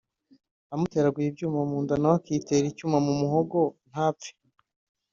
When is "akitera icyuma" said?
2.19-2.97